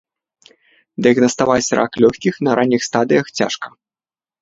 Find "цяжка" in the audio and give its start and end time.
3.37-3.67